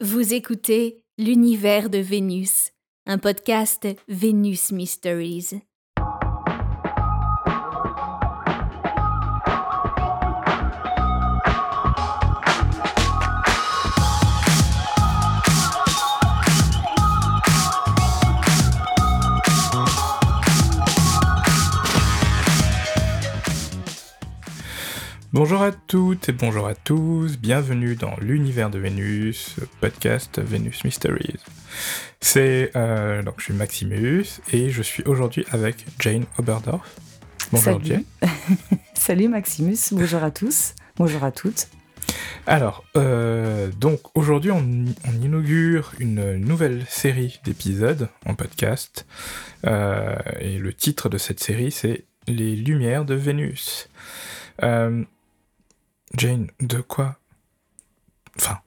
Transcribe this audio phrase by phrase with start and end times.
[0.00, 2.70] Vous écoutez L'univers de Vénus,
[3.06, 5.60] un podcast Vénus Mysteries.
[25.38, 31.38] Bonjour à toutes et bonjour à tous, bienvenue dans l'univers de Vénus, podcast Vénus Mysteries.
[32.20, 36.92] C'est euh, donc je suis Maximus et je suis aujourd'hui avec Jane Oberdorf.
[37.52, 37.84] Bonjour Salut.
[37.84, 38.04] Jane.
[38.94, 41.68] Salut Maximus, bonjour à tous, bonjour à toutes.
[42.48, 44.64] Alors, euh, donc aujourd'hui on,
[45.22, 49.06] inaugure une nouvelle série d'épisodes en podcast
[49.68, 53.88] euh, et le titre de cette série c'est Les Lumières de Vénus.
[56.14, 57.18] Jane, de quoi
[58.36, 58.58] Enfin,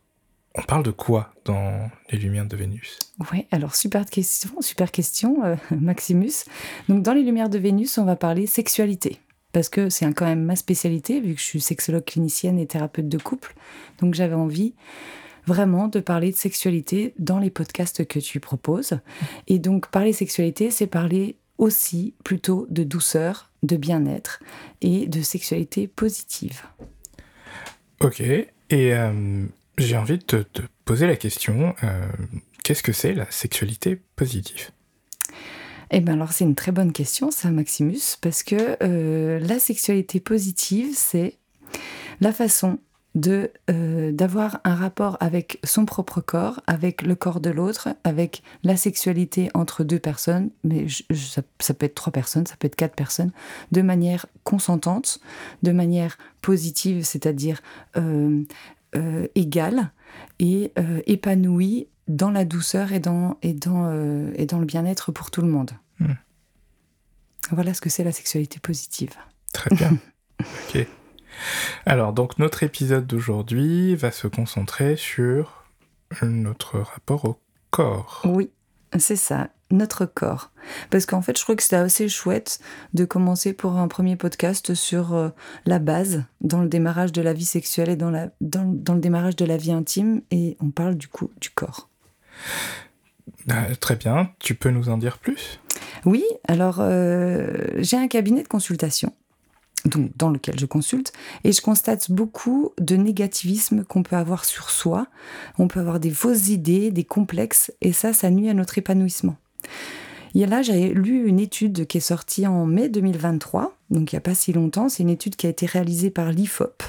[0.56, 3.00] on parle de quoi dans Les Lumières de Vénus?
[3.32, 6.46] Oui, alors super question, super question, euh, Maximus.
[6.90, 9.20] Donc dans Les Lumières de Vénus, on va parler sexualité.
[9.54, 13.10] Parce que c'est quand même ma spécialité, vu que je suis sexologue clinicienne et thérapeute
[13.10, 13.54] de couple.
[14.00, 14.74] Donc j'avais envie
[15.46, 19.00] vraiment de parler de sexualité dans les podcasts que tu proposes.
[19.48, 24.42] Et donc parler sexualité, c'est parler aussi plutôt de douceur, de bien-être
[24.82, 26.64] et de sexualité positive.
[28.04, 29.46] Ok, et euh,
[29.78, 32.08] j'ai envie de te, poser la question, euh,
[32.64, 34.72] qu'est-ce que c'est la sexualité positive?
[35.92, 40.20] Eh bien alors c'est une très bonne question ça Maximus, parce que euh, la sexualité
[40.20, 41.38] positive c'est
[42.22, 42.80] la façon
[43.14, 48.42] de euh, d'avoir un rapport avec son propre corps, avec le corps de l'autre, avec
[48.64, 50.88] la sexualité entre deux personnes, mais
[51.60, 53.32] ça, peut être trois personnes, ça peut être quatre personnes,
[53.72, 55.20] de manière consentante,
[55.62, 57.62] de manière positive, c'est-à-dire
[57.98, 58.44] euh,
[58.96, 59.92] euh, égale
[60.40, 60.74] et
[61.06, 65.48] épanouie dans la douceur et dans, et dans, et dans le bien-être pour tout le
[65.48, 65.72] monde.
[66.00, 66.14] Hmm.
[67.52, 69.12] Voilà ce que c'est la sexualité positive.
[69.54, 69.98] Très bien.
[70.40, 70.88] ok.
[71.86, 75.66] Alors, donc notre épisode d'aujourd'hui va se concentrer sur
[76.22, 78.22] notre rapport au corps.
[78.26, 78.52] Oui,
[78.98, 80.52] c'est ça, notre corps.
[80.90, 82.60] Parce qu'en fait, je crois que c'était assez chouette
[82.94, 85.30] de commencer pour un premier podcast sur euh,
[85.66, 89.36] la base dans le démarrage de la vie sexuelle et dans, la, dans, le démarrage
[89.36, 91.90] de la vie intime, et on parle du coup du corps.
[93.48, 95.60] Bah, très bien, tu peux nous en dire plus?
[96.06, 99.14] Oui, alors euh, j'ai un cabinet de consultation
[99.86, 104.70] donc dans lequel je consulte, et je constate beaucoup de négativisme qu'on peut avoir sur
[104.70, 105.08] soi.
[105.58, 109.36] On peut avoir des fausses idées, des complexes, et ça, ça nuit à notre épanouissement.
[110.36, 114.18] A là, j'ai lu une étude qui est sortie en mai 2023, donc il n'y
[114.18, 114.88] a pas si longtemps.
[114.88, 116.84] C'est une étude qui a été réalisée par l'IFOP,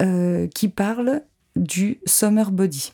[0.00, 1.22] euh, qui parle
[1.54, 2.92] du summer body.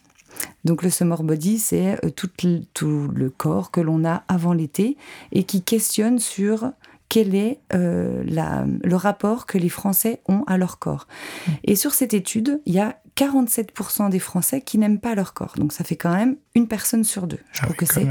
[0.65, 4.97] Donc le summer body, c'est euh, tout le corps que l'on a avant l'été
[5.33, 6.73] et qui questionne sur
[7.13, 11.07] quel est euh, le rapport que les Français ont à leur corps.
[11.07, 11.51] Mmh.
[11.65, 15.53] Et sur cette étude, il y a 47% des Français qui n'aiment pas leur corps.
[15.59, 17.41] Donc ça fait quand même une personne sur deux.
[17.53, 18.07] Je ah trouve que c'est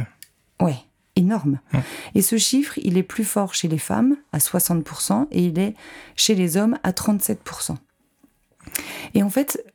[0.61, 0.75] ouais,
[1.15, 1.61] énorme.
[1.73, 1.77] Mmh.
[2.13, 5.73] Et ce chiffre, il est plus fort chez les femmes à 60% et il est
[6.15, 7.77] chez les hommes à 37%.
[9.15, 9.65] Et en fait,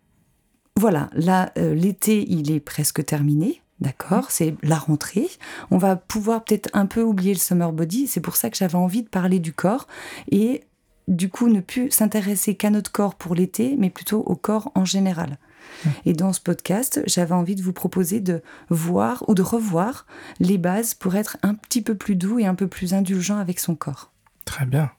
[0.76, 3.60] voilà, là, euh, l'été, il est presque terminé.
[3.80, 5.28] D'accord C'est la rentrée.
[5.70, 8.06] On va pouvoir peut-être un peu oublier le summer body.
[8.06, 9.86] C'est pour ça que j'avais envie de parler du corps
[10.30, 10.64] et
[11.08, 14.84] du coup ne plus s'intéresser qu'à notre corps pour l'été, mais plutôt au corps en
[14.84, 15.38] général.
[16.04, 20.06] Et dans ce podcast, j'avais envie de vous proposer de voir ou de revoir
[20.40, 23.58] les bases pour être un petit peu plus doux et un peu plus indulgent avec
[23.58, 24.12] son corps.
[24.44, 24.90] Très bien.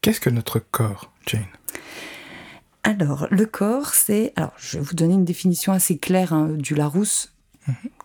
[0.00, 1.44] Qu'est-ce que notre corps, Jane?
[2.84, 4.32] Alors, le corps, c'est.
[4.36, 7.34] Alors, je vais vous donner une définition assez claire hein, du Larousse,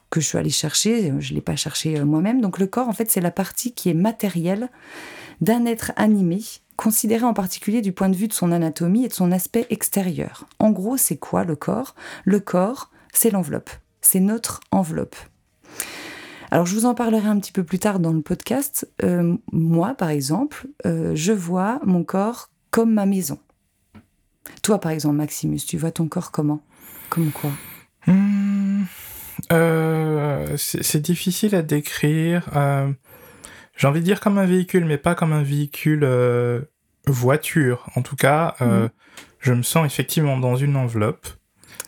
[0.10, 2.40] que je suis allée chercher, je ne l'ai pas cherché euh, moi-même.
[2.40, 4.70] Donc le corps, en fait, c'est la partie qui est matérielle
[5.42, 6.42] d'un être animé,
[6.76, 10.46] considéré en particulier du point de vue de son anatomie et de son aspect extérieur.
[10.60, 11.96] En gros, c'est quoi le corps?
[12.26, 13.72] Le corps, c'est l'enveloppe.
[14.02, 15.16] C'est notre enveloppe.
[16.52, 18.88] Alors je vous en parlerai un petit peu plus tard dans le podcast.
[19.04, 23.40] Euh, moi, par exemple, euh, je vois mon corps comme ma maison.
[24.62, 26.62] Toi, par exemple, Maximus, tu vois ton corps comment?
[27.10, 27.50] Comme quoi?
[28.06, 28.84] Hmm.
[29.52, 32.50] Euh, c'est difficile à décrire.
[32.56, 32.92] Euh,
[33.76, 36.62] j'ai envie de dire comme un véhicule, mais pas comme un véhicule euh,
[37.08, 37.88] voiture.
[37.96, 38.90] En tout cas, mm.
[39.40, 41.28] je me sens effectivement dans une enveloppe.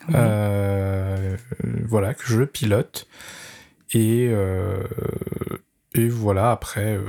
[0.08, 1.38] voilà,
[2.14, 3.08] que je pilote.
[3.94, 4.32] Et,
[5.94, 7.00] et voilà, après,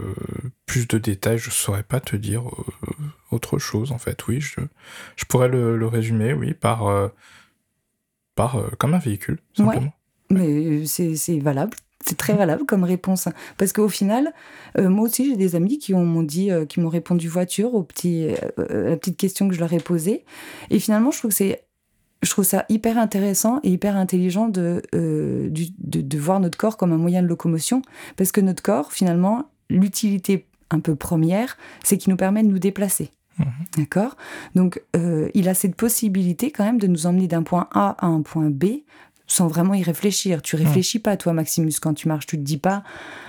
[0.66, 2.44] plus de détails, je saurais pas te dire
[3.30, 4.26] autre chose, en fait.
[4.28, 4.60] Oui, je,
[5.16, 7.10] je pourrais le, le résumer, oui, par
[8.34, 9.95] par comme un véhicule, simplement.
[10.30, 11.76] Mais c'est valable.
[12.04, 13.28] C'est très valable comme réponse.
[13.58, 14.32] Parce qu'au final,
[14.78, 18.28] moi aussi, j'ai des amis qui m'ont dit, qui m'ont répondu voiture au petit,
[18.58, 20.24] la petite question que je leur ai posée.
[20.70, 21.62] Et finalement, je trouve que c'est
[22.22, 26.92] je trouve ça hyper intéressant et hyper intelligent de, de, de, voir notre corps comme
[26.92, 27.82] un moyen de locomotion,
[28.16, 32.58] parce que notre corps, finalement, l'utilité un peu première, c'est qu'il nous permet de nous
[32.58, 33.10] déplacer.
[33.38, 33.46] Mhm.
[33.76, 34.16] D'accord?
[34.54, 38.06] Donc, euh, il a cette possibilité quand même de nous emmener d'un point A à
[38.06, 38.64] un point B
[39.26, 40.42] sans vraiment y réfléchir.
[40.42, 42.26] Tu réfléchis pas, toi, Maximus, quand tu marches.
[42.26, 42.82] Tu te dis pas,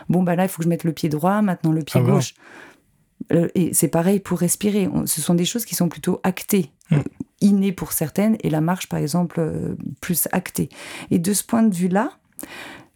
[0.10, 2.08] bon, bah là, il faut que je mette le pied droit, maintenant le pied ah
[2.08, 2.36] gauche.
[3.34, 4.90] Euh, et c'est pareil pour respirer.
[5.06, 7.00] ce sont des choses qui sont plutôt actées, mm.
[7.42, 10.70] innées pour certaines, et la marche, par exemple, euh, plus actée.
[11.12, 12.12] Et de ce point de vue-là,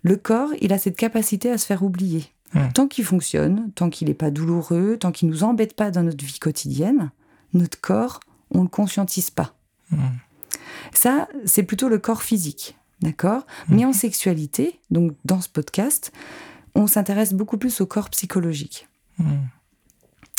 [0.04, 2.26] le corps, il a cette capacité à se faire oublier.
[2.54, 2.72] Hmm.
[2.74, 6.24] Tant qu'il fonctionne, tant qu'il n'est pas douloureux, tant qu'il nous embête pas dans notre
[6.26, 7.12] vie quotidienne,
[7.54, 8.20] notre corps,
[8.52, 9.56] on ne le conscientise pas.
[9.90, 9.98] Hmm.
[10.94, 13.76] Ça, c'est plutôt le corps physique, d'accord hmm.
[13.76, 16.12] Mais en sexualité, donc dans ce podcast,
[16.76, 18.88] on s'intéresse beaucoup plus au corps psychologique.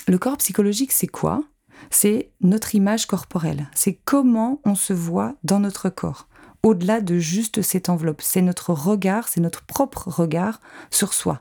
[0.09, 1.45] Le corps psychologique, c'est quoi?
[1.91, 3.69] C'est notre image corporelle.
[3.75, 6.27] C'est comment on se voit dans notre corps
[6.63, 8.23] au-delà de juste cette enveloppe.
[8.23, 10.61] C'est notre regard, c'est notre propre regard
[10.91, 11.41] sur soi.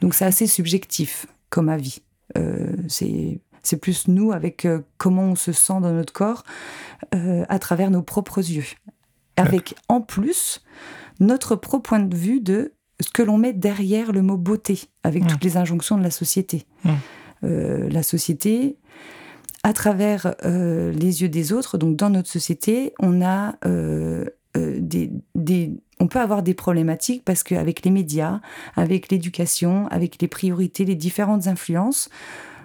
[0.00, 2.02] Donc c'est assez subjectif comme avis.
[2.38, 6.44] Euh, c'est plus nous avec euh, comment on se sent dans notre corps
[7.14, 8.64] euh, à travers nos propres yeux.
[9.36, 10.62] Avec en plus
[11.18, 15.26] notre propre point de vue de ce que l'on met derrière le mot beauté, avec
[15.26, 16.66] toutes les injonctions de la société.
[17.42, 18.76] la société,
[19.62, 23.56] à travers les yeux des autres, donc dans notre société, on a
[24.56, 28.40] euh, des, on peut avoir des problématiques parce qu'avec les médias,
[28.74, 32.08] avec l'éducation, avec les priorités, les différentes influences,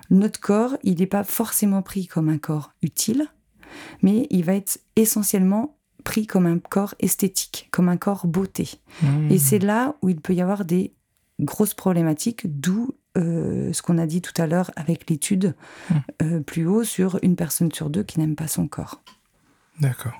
[0.09, 3.27] notre corps, il n'est pas forcément pris comme un corps utile,
[4.01, 5.74] mais il va être essentiellement
[6.05, 8.79] pris comme un corps esthétique, comme un corps beauté.
[9.01, 9.31] Mmh.
[9.31, 10.93] Et c'est là où il peut y avoir des
[11.41, 15.55] grosses problématiques, d'où euh, ce qu'on a dit tout à l'heure avec l'étude
[15.89, 15.95] mmh.
[16.21, 19.01] euh, plus haut sur une personne sur deux qui n'aime pas son corps.
[19.81, 20.17] D'accord.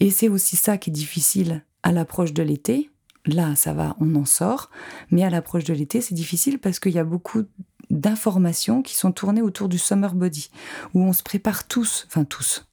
[0.00, 2.90] Et c'est aussi ça qui est difficile à l'approche de l'été.
[3.24, 4.70] Là, ça va, on en sort.
[5.10, 7.44] Mais à l'approche de l'été, c'est difficile parce qu'il y a beaucoup
[7.90, 10.50] d'informations qui sont tournées autour du summer body,
[10.92, 12.67] où on se prépare tous, enfin tous,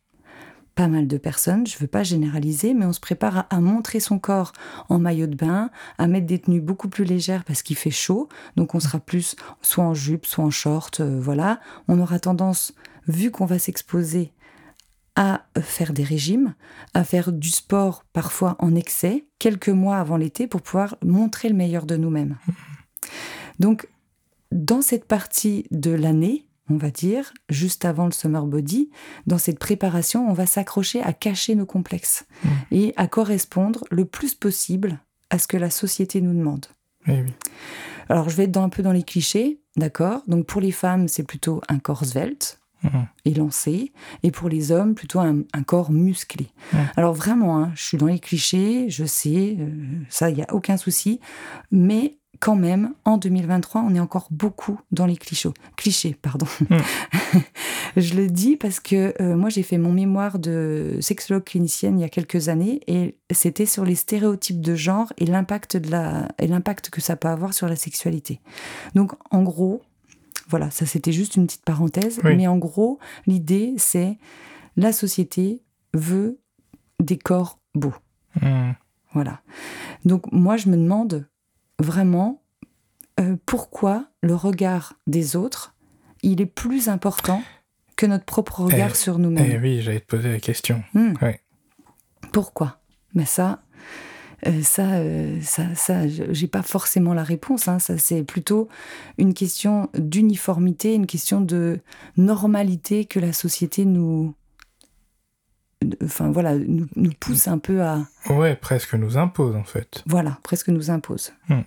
[0.76, 4.00] pas mal de personnes, je ne veux pas généraliser, mais on se prépare à, montrer
[4.02, 4.52] son corps
[4.90, 8.28] en maillot de bain, à mettre des tenues beaucoup plus légères parce qu'il fait chaud,
[8.58, 11.62] donc on sera plus soit en jupe, soit en short, euh, voilà.
[11.88, 12.74] On aura tendance,
[13.08, 14.34] vu qu'on va s'exposer
[15.16, 16.56] à faire des régimes,
[16.94, 21.56] à faire du sport parfois en excès, quelques mois avant l'été, pour pouvoir montrer le
[21.56, 22.38] meilleur de nous-mêmes.
[23.60, 23.88] Donc,
[24.52, 28.90] dans cette partie de l'année, on va dire, juste avant le summer body,
[29.28, 32.50] dans cette préparation, on va s'accrocher à cacher nos complexes mmh.
[32.72, 36.66] et à correspondre le plus possible à ce que la société nous demande.
[38.10, 40.22] Alors, je vais être un peu dans les clichés, d'accord?
[40.28, 42.60] Donc, pour les femmes, c'est plutôt un corps svelte,
[43.24, 43.92] et lancé,
[44.24, 46.48] et pour les hommes, plutôt un, corps musclé.
[46.96, 49.70] Alors vraiment, hein, je suis dans les clichés, je sais, euh,
[50.10, 51.20] ça, il n'y a aucun souci,
[51.72, 55.50] mais quand même, en 2023, on est encore beaucoup dans les clichés.
[55.76, 56.48] Clichés, pardon.
[57.98, 62.02] je le dis parce que euh, moi, j'ai fait mon mémoire de sexologue clinicienne il
[62.02, 66.28] y a quelques années et c'était sur les stéréotypes de genre et l'impact de la
[66.40, 68.42] et l'impact que ça peut avoir sur la sexualité.
[68.96, 69.82] Donc, en gros,
[70.48, 72.20] voilà, ça c'était juste une petite parenthèse.
[72.24, 74.18] Mais en gros, l'idée, c'est
[74.78, 75.62] la société
[75.94, 76.40] veut
[77.00, 77.96] des corps beaux.
[78.42, 78.72] Hmm.
[79.14, 79.42] Voilà.
[80.04, 81.26] Donc moi, je me demande
[81.80, 82.42] vraiment
[83.20, 85.76] euh, pourquoi le regard des autres,
[86.22, 87.44] il est plus important
[87.96, 89.50] que notre propre regard eh, sur nous-mêmes?
[89.50, 90.84] Eh oui, j'allais te poser la question.
[90.94, 91.14] Hmm.
[92.32, 92.82] Pourquoi?
[93.14, 93.62] Mais ça,
[94.48, 97.68] euh, ça, euh, ça, ça j'ai pas forcément la réponse.
[97.68, 97.80] Hein.
[97.80, 98.68] Ça, c'est plutôt
[99.18, 101.80] une question d'uniformité, une question de
[102.18, 104.34] normalité que la société nous,
[106.04, 106.88] enfin voilà, nous,
[107.20, 108.06] pousse un peu à.
[108.30, 110.04] Ouais, presque nous impose en fait.
[110.06, 111.34] Voilà, presque nous impose.
[111.50, 111.62] Hmm.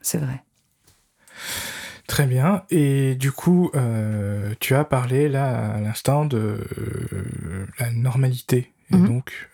[0.00, 0.42] C'est vrai.
[2.06, 2.64] Très bien.
[2.70, 6.58] Et du coup, euh, tu as parlé là à l'instant de
[7.78, 8.72] la normalité.
[8.92, 9.06] Et mhm.
[9.06, 9.50] donc,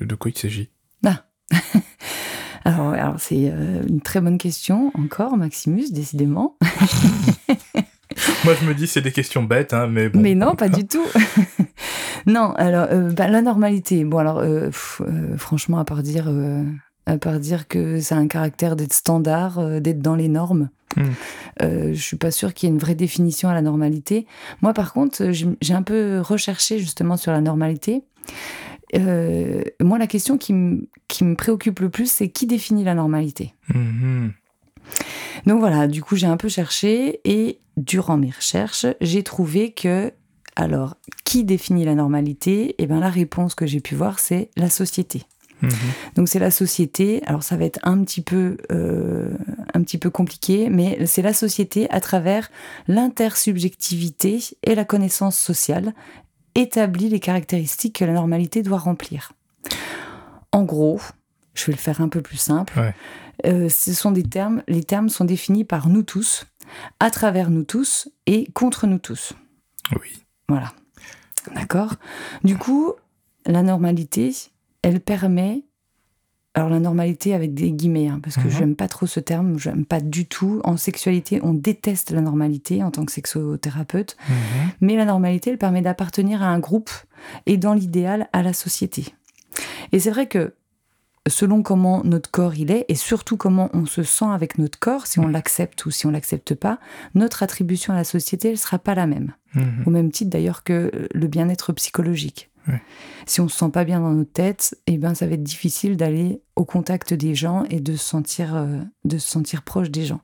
[0.00, 0.70] de quoi il s'agit?
[1.04, 1.24] Ah.
[2.64, 6.56] alors, c'est euh, une très bonne question encore, Maximus, décidément.
[8.46, 10.20] Moi, je me dis c'est des questions bêtes, hein, mais bon.
[10.20, 11.04] Mais non, pas du tout.
[12.26, 14.04] non, alors euh, bah, la normalité.
[14.04, 14.70] Bon, alors euh,
[15.36, 16.30] franchement, à part dire,
[17.06, 20.70] à part dire que ça a un caractère d'être standard, d'être dans les normes.
[20.96, 21.10] Hmm.
[21.60, 24.26] je suis pas sûre qu'il y ait une vraie définition à la normalité.
[24.62, 28.02] Moi, par contre, j'ai un peu recherché justement sur la normalité.
[28.94, 32.94] Euh, moi, la question qui, me- qui me préoccupe le plus, c'est qui définit la
[32.94, 33.52] normalité?
[33.74, 34.32] Mhm.
[35.44, 40.12] Donc voilà, du coup, j'ai un peu cherché et durant mes recherches, j'ai trouvé que,
[40.56, 42.74] alors, qui définit la normalité?
[42.78, 45.24] Eh bien, la réponse que j'ai pu voir, c'est la société.
[45.62, 45.70] Mhm.
[46.16, 47.22] Donc c'est la société.
[47.26, 49.30] Alors ça va être un petit peu, euh,
[49.74, 52.50] un petit peu compliqué, mais c'est la société à travers
[52.88, 55.94] l'intersubjectivité et la connaissance sociale
[56.54, 59.32] établit les caractéristiques que la normalité doit remplir.
[60.52, 61.00] En gros,
[61.58, 62.78] je vais le faire un peu plus simple.
[62.78, 62.94] Ouais.
[63.46, 64.62] euh, ce sont des termes.
[64.68, 66.46] Les termes sont définis par nous tous,
[67.00, 69.32] à travers nous tous et contre nous tous.
[69.92, 70.22] Oui.
[70.48, 70.72] Voilà.
[71.54, 71.94] D'accord
[72.44, 72.92] Du coup,
[73.46, 74.34] la normalité,
[74.82, 75.62] elle permet.
[76.54, 78.50] Alors, la normalité avec des guillemets, hein, parce que Mhm.
[78.50, 80.62] je n'aime pas trop ce terme, je n'aime pas du tout.
[80.64, 84.34] En sexualité, on déteste la normalité en tant que sexothérapeute, Mhm.
[84.80, 86.90] mais la normalité, elle permet d'appartenir à un groupe
[87.44, 89.04] et, dans l'idéal, à la société.
[89.92, 90.54] Et c'est vrai que
[91.26, 95.06] selon comment notre corps il est, et surtout comment on se sent avec notre corps,
[95.06, 96.78] si on l'accepte ou si on l'accepte pas,
[97.14, 99.84] notre attribution à la société, elle sera pas la même Mhm.
[99.86, 102.50] au même titre d'ailleurs que le bien-être psychologique.
[102.68, 102.82] Ouais.
[103.26, 105.96] Si on se sent pas bien dans notre tête, eh ben ça va être difficile
[105.96, 110.04] d'aller au contact des gens et de se sentir euh, de se sentir proche des
[110.04, 110.20] gens.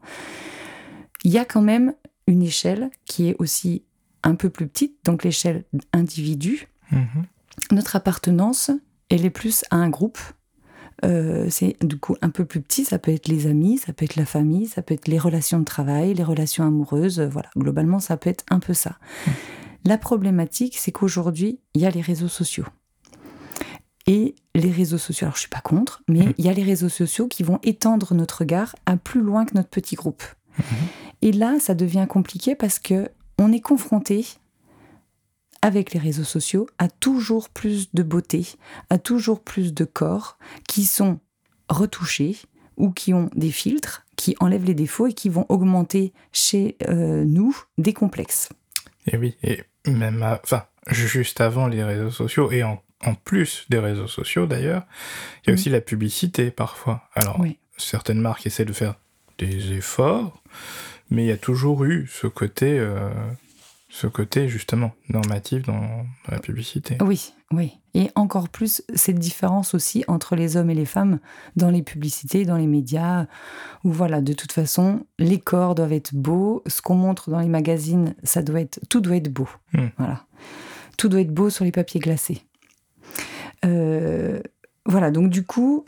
[1.24, 1.94] Il y a quand même
[2.26, 3.84] une échelle qui est aussi
[4.22, 6.68] un peu plus petite, donc l'échelle individu.
[6.90, 7.24] Mhm.
[7.70, 8.70] Notre appartenance,
[9.08, 10.18] elle est plus à un groupe.
[11.04, 14.04] Euh, c'est du coup un peu plus petit, ça peut être les amis, ça peut
[14.04, 17.50] être la famille, ça peut être les relations de travail, les relations amoureuses, euh, voilà.
[17.56, 18.98] Globalement, ça peut être un peu ça.
[19.84, 22.66] La problématique, c'est qu'aujourd'hui, il y a les réseaux sociaux.
[24.06, 26.88] Et les réseaux sociaux, alors je suis pas contre, mais il y a les réseaux
[26.88, 30.22] sociaux qui vont étendre notre regard à plus loin que notre petit groupe.
[31.20, 34.26] Et là, ça devient compliqué parce que on est confronté
[35.62, 38.46] avec les réseaux sociaux à toujours plus de beauté,
[38.90, 40.36] à toujours plus de corps
[40.68, 41.18] qui sont
[41.68, 42.36] retouchés
[42.76, 47.24] ou qui ont des filtres qui enlèvent les défauts et qui vont augmenter chez euh,
[47.24, 48.50] nous des complexes.
[49.06, 53.66] Et oui, et même, à- enfin, juste avant les réseaux sociaux et en, en plus
[53.68, 54.84] des réseaux sociaux d'ailleurs,
[55.44, 57.08] il y a aussi la publicité parfois.
[57.14, 57.58] Alors, Oui.
[57.78, 58.94] certaines marques essaient de faire
[59.38, 60.42] des efforts,
[61.10, 63.10] mais il y a toujours eu ce côté, euh,
[63.92, 66.96] ce côté justement normatif dans, la publicité.
[67.02, 67.78] Oui, oui.
[67.92, 71.20] Et encore plus cette différence aussi entre les hommes et les femmes
[71.56, 73.26] dans les publicités, dans les médias,
[73.84, 77.50] où voilà, de toute façon, les corps doivent être beaux, ce qu'on montre dans les
[77.50, 79.48] magazines, ça doit être, tout doit être beau.
[79.74, 79.88] Hmm.
[79.98, 80.24] Voilà.
[80.96, 82.40] Tout doit être beau sur les papiers glacés.
[83.66, 84.40] Euh,
[84.86, 85.84] voilà, donc du coup,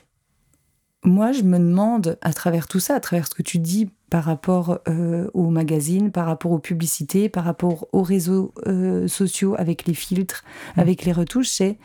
[1.05, 4.25] moi, je me demande, à travers tout ça, à travers ce que tu dis par
[4.25, 9.87] rapport euh, aux magazines, par rapport aux publicités, par rapport aux réseaux euh, sociaux avec
[9.87, 10.45] les filtres,
[10.77, 11.79] avec les retouches, c'est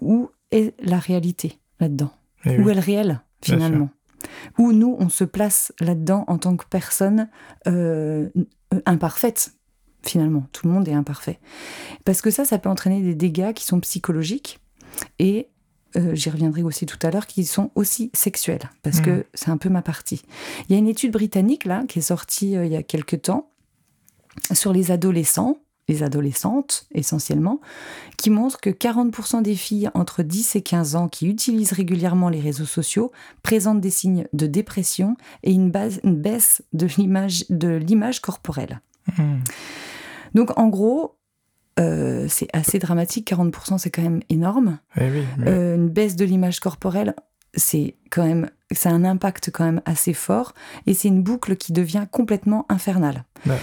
[0.00, 2.10] où est la réalité là-dedans?
[2.44, 2.72] Et Où oui.
[2.72, 3.90] est le réel, finalement?
[4.58, 7.28] Où nous, on se place là-dedans en tant que personne
[7.66, 8.28] euh,
[8.84, 9.52] imparfaite,
[10.02, 10.46] finalement?
[10.52, 11.38] Tout le monde est imparfait.
[12.04, 14.60] Parce que ça, ça peut entraîner des dégâts qui sont psychologiques
[15.18, 15.48] et
[15.96, 19.04] euh, j'y reviendrai aussi tout à l'heure, qui sont aussi sexuels, parce Mhm.
[19.04, 20.22] que c'est un peu ma partie.
[20.68, 23.22] Il y a une étude britannique, là, qui est sortie euh, il y a quelques
[23.22, 23.50] temps,
[24.52, 27.60] sur les adolescents, les adolescentes essentiellement,
[28.18, 32.40] qui montre que 40% des filles entre 10 et 15 ans qui utilisent régulièrement les
[32.40, 33.10] réseaux sociaux
[33.42, 36.86] présentent des signes de dépression et une, base- une baisse de
[37.78, 38.80] l'image corporelle.
[39.16, 39.40] Mhm.
[40.34, 41.16] Donc en gros,
[41.78, 44.78] euh, c'est assez dramatique, 40% c'est quand même énorme.
[45.00, 47.14] Eh oui, mais- Euh, une baisse de l'image corporelle,
[47.54, 50.54] c'est quand même, ça a un impact quand même assez fort,
[50.86, 53.24] et c'est une boucle qui devient complètement infernale.
[53.46, 53.54] oui.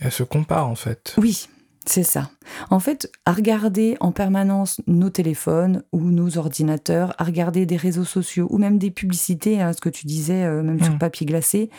[0.00, 1.14] Elle se compare en fait.
[1.18, 1.48] Oui,
[1.86, 2.30] c'est ça.
[2.68, 8.04] En fait, à regarder en permanence nos téléphones ou nos ordinateurs, à regarder des réseaux
[8.04, 10.98] sociaux ou même des publicités, hein, ce que tu disais, euh, même sur Mm.
[10.98, 11.70] papier glacé,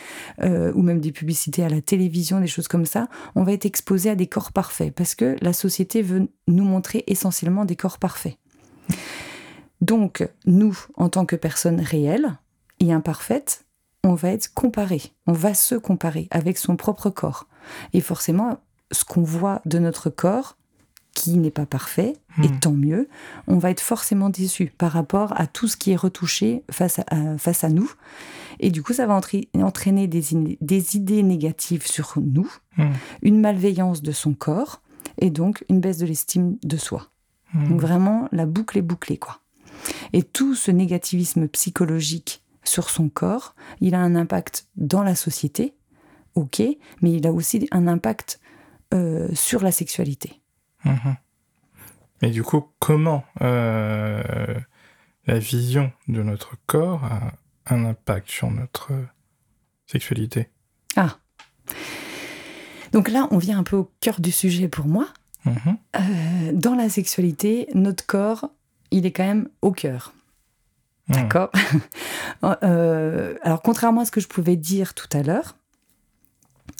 [0.42, 3.64] euh, ou même des publicités à la télévision, des choses comme ça, on va être
[3.64, 7.98] exposé à des corps parfaits parce que la société veut nous montrer essentiellement des corps
[7.98, 8.36] parfaits.
[9.80, 12.38] Donc, nous, en tant que personnes réelles
[12.80, 13.64] et imparfaites,
[14.04, 17.46] on va être comparé, on va se comparer avec son propre corps.
[17.92, 18.58] Et forcément,
[18.92, 20.56] ce qu'on voit de notre corps,
[21.14, 22.58] qui n'est pas parfait, et Hmm.
[22.60, 23.08] tant mieux,
[23.46, 27.36] on va être forcément déçu par rapport à tout ce qui est retouché face à,
[27.36, 27.92] face à nous.
[28.60, 29.20] Et du coup, ça va
[29.58, 30.22] entraîner des,
[30.60, 32.92] des idées négatives sur nous, Mhm.
[33.22, 34.80] une malveillance de son corps,
[35.18, 37.08] et donc une baisse de l'estime de soi.
[37.52, 37.68] Mhm.
[37.68, 39.40] Donc vraiment, la boucle est bouclée, quoi.
[40.14, 45.74] Et tout ce négativisme psychologique sur son corps, il a un impact dans la société,
[46.36, 46.62] ok,
[47.02, 48.40] mais il a aussi un impact
[48.92, 50.40] euh, sur la sexualité.
[50.84, 51.16] Mhm.
[52.20, 54.22] Mais du coup, comment euh,
[55.26, 57.32] la vision de notre corps a
[57.66, 58.92] un impact sur notre
[59.86, 60.48] sexualité?
[60.96, 61.18] Ah.
[62.92, 65.08] Donc là, on vient un peu au cœur du sujet pour moi.
[65.44, 65.76] Mhm.
[65.96, 68.50] Euh, dans la sexualité, notre corps,
[68.90, 70.12] il est quand même au cœur.
[71.08, 71.16] Mhm.
[71.16, 71.50] D'accord?
[72.44, 75.54] Euh, Alors, contrairement à ce que je pouvais dire tout à l'heure,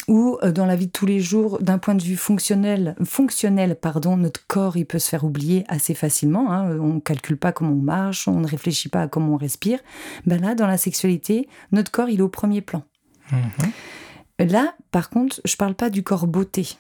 [0.09, 3.77] ou euh, dans la vie de tous les jours, d'un point de vue fonctionnel, fonctionnel
[3.81, 6.53] pardon, notre corps il peut se faire oublier assez facilement.
[6.53, 6.77] hein.
[6.81, 9.79] On ne calcule pas comment on marche, on ne réfléchit pas à comment on respire.
[10.27, 12.83] Ben là, dans la sexualité, notre corps il est au premier plan.
[13.31, 14.49] Mhm.
[14.51, 16.77] Là, par contre, je parle pas du corps beauté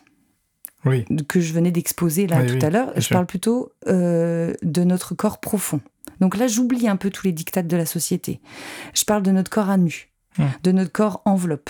[0.84, 1.04] Oui.
[1.28, 2.92] que je venais d'exposer là Oui, tout oui, à l'heure.
[2.96, 3.14] Je sûr.
[3.14, 5.80] parle plutôt euh, de notre corps profond.
[6.20, 8.40] Donc là, j'oublie un peu tous les dictats de la société.
[8.94, 10.44] Je parle de notre corps à nu, Hmm.
[10.62, 11.68] de notre corps enveloppe.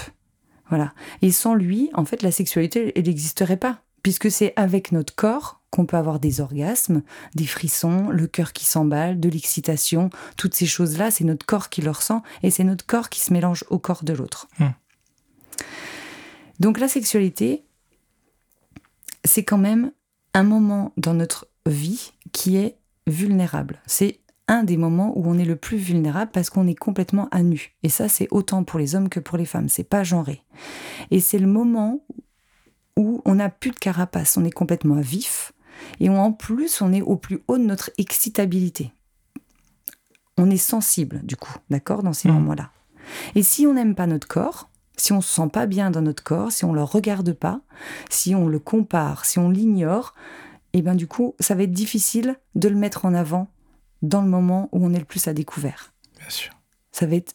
[0.72, 0.94] Voilà.
[1.20, 3.82] Et sans lui, en fait, la sexualité, elle n'existerait pas.
[4.02, 7.02] Puisque c'est avec notre corps qu'on peut avoir des orgasmes,
[7.34, 10.08] des frissons, le cœur qui s'emballe, de l'excitation.
[10.38, 13.34] Toutes ces choses-là, c'est notre corps qui le ressent et c'est notre corps qui se
[13.34, 14.48] mélange au corps de l'autre.
[14.58, 14.70] Hmm.
[16.58, 17.64] Donc la sexualité,
[19.26, 19.92] c'est quand même
[20.32, 23.82] un moment dans notre vie qui est vulnérable.
[23.86, 24.20] C'est
[24.52, 27.74] un des moments où on est le plus vulnérable parce qu'on est complètement à nu.
[27.82, 29.68] Et ça, c'est autant pour les hommes que pour les femmes.
[29.70, 30.42] C'est pas genré.
[31.10, 32.04] Et c'est le moment
[32.98, 34.36] où on n'a plus de carapace.
[34.36, 35.52] On est complètement à vif.
[36.00, 38.92] Et en plus, on est au plus haut de notre excitabilité.
[40.36, 42.34] On est sensible, du coup, d'accord, dans ces Mhm.
[42.34, 42.70] moments-là.
[43.34, 46.22] Et si on n'aime pas notre corps, si on se sent pas bien dans notre
[46.22, 47.60] corps, si on le regarde pas,
[48.10, 50.14] si on le compare, si on l'ignore,
[50.74, 53.48] et ben du coup, ça va être difficile de le mettre en avant
[54.02, 55.92] dans le moment où on est le plus à découvert.
[56.18, 56.52] Bien sûr.
[56.90, 57.34] Ça va être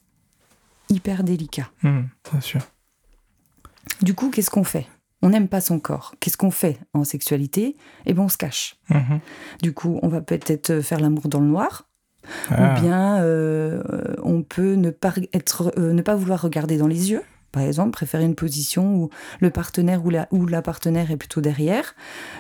[0.90, 1.70] hyper délicat.
[1.84, 2.62] Bien sûr.
[4.02, 4.86] Du coup, qu'est-ce qu'on fait?
[5.22, 6.14] On n'aime pas son corps.
[6.20, 7.76] Qu'est-ce qu'on fait en sexualité?
[8.06, 8.76] Eh ben, on se cache.
[8.90, 9.20] Mhm.
[9.62, 11.88] Du coup, on va peut-être faire l'amour dans le noir,
[12.50, 13.82] Ah, ou bien euh,
[14.22, 17.24] on peut ne pas, être, euh, ne pas vouloir regarder dans les yeux.
[17.58, 21.42] Par exemple, préférer une position où le partenaire ou la, ou la partenaire est plutôt
[21.42, 21.96] derrière,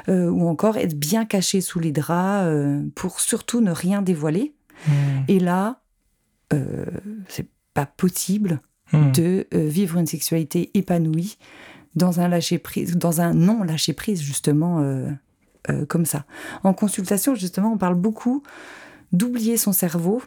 [0.10, 4.54] euh, ou encore être bien caché sous les draps euh, pour surtout ne rien dévoiler.
[4.88, 4.94] mhm,
[5.28, 5.82] Et là,
[6.54, 6.86] euh,
[7.30, 8.62] c'est pas possible
[8.94, 9.12] mhm.
[9.12, 11.40] de euh, vivre une sexualité épanouie
[11.96, 14.86] dans un lâcher prise, dans un non lâcher prise justement
[15.90, 16.26] comme ça.
[16.64, 18.44] En consultation justement, on parle beaucoup
[19.14, 20.22] d'oublier son cerveau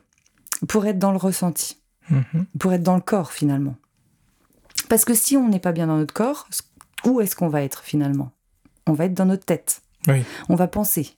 [0.66, 1.76] pour être dans le ressenti,
[2.10, 2.46] Mhm.
[2.58, 3.76] pour être dans le corps finalement.
[4.90, 6.48] Parce que si on n'est pas bien dans notre corps,
[7.04, 8.32] où est-ce qu'on va être finalement?
[8.88, 9.82] On va être dans notre tête.
[10.08, 10.24] Oui.
[10.48, 11.16] On va penser.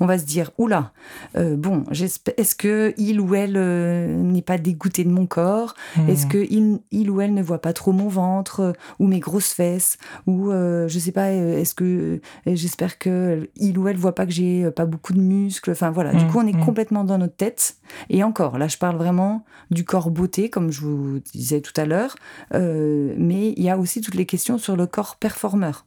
[0.00, 0.92] On va se dire, oula,
[1.36, 5.74] euh, bon, est-ce que il ou elle euh, n'est pas dégoûté de mon corps?
[6.08, 6.30] Est-ce Mhm.
[6.32, 9.52] que il, il ou elle ne voit pas trop mon ventre euh, ou mes grosses
[9.52, 14.26] fesses Ou euh, je sais pas, est-ce que j'espère que il ou elle voit pas
[14.26, 15.70] que j'ai pas beaucoup de muscles?
[15.72, 16.64] Enfin voilà, du Mhm, coup on est mhm.
[16.64, 17.76] complètement dans notre tête.
[18.08, 21.84] Et encore, là je parle vraiment du corps beauté, comme je vous disais tout à
[21.84, 22.16] l'heure,
[22.52, 25.86] mais il y a aussi toutes les questions sur le corps performeur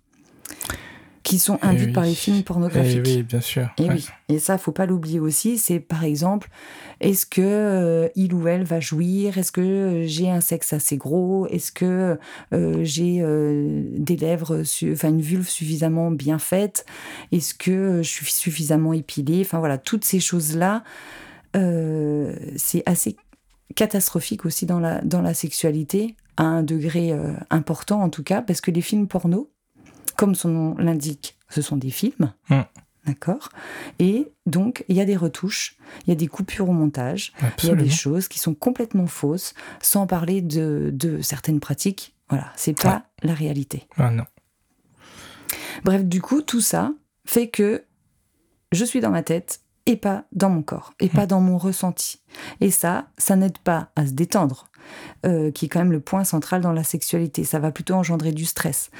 [1.23, 1.93] qui sont Eh induites oui.
[1.93, 3.01] par les films Eh pornographiques.
[3.05, 3.69] oui, bien sûr.
[3.77, 3.93] Et Ouais.
[3.95, 5.57] oui, et ça, faut pas l'oublier aussi.
[5.57, 6.49] C'est par exemple,
[6.99, 9.37] est-ce que euh, il ou elle va jouir?
[9.37, 11.47] Est-ce que euh, j'ai un sexe assez gros?
[11.47, 12.19] Est-ce que
[12.53, 13.23] euh, j'ai
[13.97, 16.85] des lèvres, enfin une vulve suffisamment bien faite?
[17.31, 19.41] Est-ce que je suis suffisamment épilée?
[19.45, 20.83] Enfin voilà, toutes ces choses-là,
[21.53, 23.15] c'est assez
[23.75, 27.13] catastrophique aussi dans la, dans la sexualité, à un degré
[27.49, 29.49] important en tout cas, parce que les films porno,
[30.15, 32.33] comme son nom l'indique, ce sont des films.
[32.49, 32.61] Mm.
[33.05, 33.49] D'accord
[33.99, 37.69] Et donc, il y a des retouches, il y a des coupures au montage, il
[37.69, 42.15] y a des choses qui sont complètement fausses, sans parler de, de certaines pratiques.
[42.29, 43.87] Voilà, c'est pas la réalité.
[43.97, 44.23] Ah non.
[45.83, 46.93] Bref, du coup, tout ça
[47.25, 47.83] fait que
[48.71, 52.21] je suis dans ma tête et pas dans mon corps, et pas dans mon ressenti.
[52.61, 54.69] Et ça, ça n'aide pas à se détendre,
[55.25, 57.43] euh, qui est quand même le point central dans la sexualité.
[57.43, 58.91] Ça va plutôt engendrer du stress.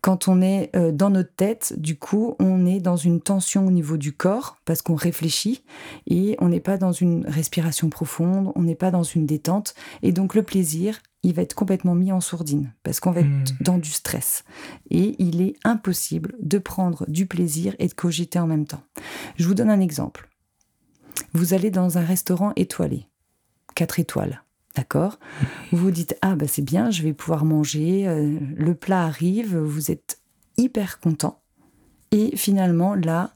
[0.00, 3.70] Quand on est euh, dans notre tête, du coup, on est dans une tension au
[3.70, 5.64] niveau du corps, parce qu'on réfléchit,
[6.06, 10.12] et on n'est pas dans une respiration profonde, on n'est pas dans une détente, et
[10.12, 13.44] donc le plaisir, il va être complètement mis en sourdine, parce qu'on va être Hmm.
[13.60, 14.44] dans du stress.
[14.90, 18.82] Et il est impossible de prendre du plaisir et de cogiter en même temps.
[19.36, 20.28] Je vous donne un exemple.
[21.32, 23.08] Vous allez dans un restaurant étoilé,
[23.74, 24.42] 4 étoiles,
[24.78, 25.18] d'accord.
[25.72, 29.90] Vous dites ah bah c'est bien, je vais pouvoir manger, euh, le plat arrive, vous
[29.90, 30.20] êtes
[30.56, 31.40] hyper content.
[32.12, 33.32] Et finalement là,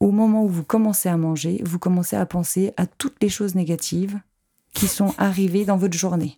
[0.00, 3.54] au moment où vous commencez à manger, vous commencez à penser à toutes les choses
[3.54, 4.18] négatives
[4.74, 6.36] qui sont arrivés dans votre journée.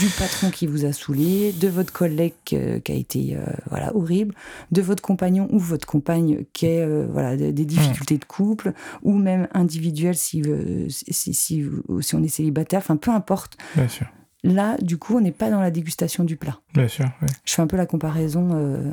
[0.00, 3.94] Du patron qui vous a saoulé, de votre collègue euh, qui a été euh, voilà
[3.96, 4.34] horrible,
[4.70, 9.14] de votre compagnon ou votre compagne qui a euh, voilà des, difficultés de couple, ou
[9.14, 10.42] même individuel si,
[10.88, 11.64] si, si,
[12.00, 13.56] si on est célibataire, enfin peu importe.
[13.74, 14.06] Bien sûr.
[14.44, 16.60] Là, du coup, on n'est pas dans la dégustation du plat.
[16.74, 17.28] Bien sûr, oui.
[17.46, 18.84] Je fais un peu la comparaison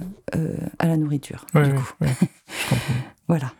[0.80, 1.46] à la nourriture.
[1.54, 1.94] Oui, du oui, coup.
[2.02, 2.08] oui.
[2.20, 2.94] Je comprends.
[3.28, 3.54] Voilà.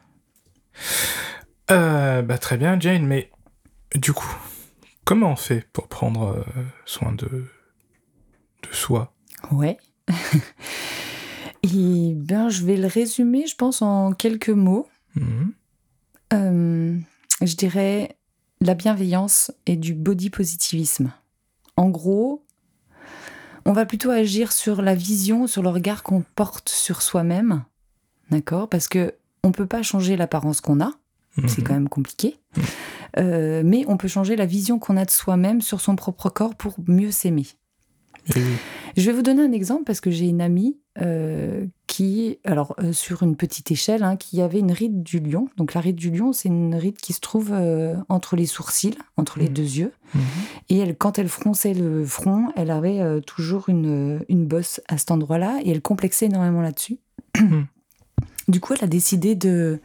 [1.68, 3.30] Bah, très bien, Jane, mais
[3.96, 4.36] du coup,
[5.06, 9.14] comment on fait pour prendre euh, soin de, de soi?
[9.52, 9.78] Ouais.
[11.64, 14.88] Et ben, je vais le résumer, je pense, en quelques mots.
[15.16, 15.54] Mhm.
[16.34, 16.98] Euh,
[17.42, 18.16] je dirais
[18.62, 21.12] la bienveillance et du body positivisme.
[21.78, 22.44] En gros,
[23.66, 27.64] on va plutôt agir sur la vision, sur le regard qu'on porte sur soi-même,
[28.30, 28.70] d'accord?
[28.70, 30.92] Parce que on peut pas changer l'apparence qu'on a,
[31.48, 31.64] c'est Mhm.
[31.64, 32.38] quand même compliqué.
[33.18, 36.56] Euh, mais on peut changer la vision qu'on a de soi-même sur son propre corps
[36.56, 37.46] pour mieux s'aimer.
[38.36, 38.44] Oui.
[38.98, 42.94] Je vais vous donner un exemple parce que j'ai une amie euh, qui, alors euh,
[42.94, 45.48] sur une petite échelle, hein, qui avait une ride du lion.
[45.58, 48.98] Donc la ride du lion, c'est une ride qui se trouve euh, entre les sourcils,
[49.18, 49.54] entre les Mhm.
[49.54, 49.92] deux yeux.
[50.14, 50.22] Mhm.
[50.70, 55.10] Et elle, quand elle fronçait le front, elle avait toujours une, une bosse à cet
[55.12, 56.98] endroit-là et elle complexait énormément là-dessus.
[57.40, 57.66] Mhm.
[58.50, 59.80] du coup, elle a décidé de,